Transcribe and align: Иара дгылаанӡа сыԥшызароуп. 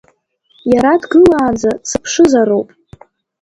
Иара 0.73 0.93
дгылаанӡа 1.01 1.71
сыԥшызароуп. 1.89 2.67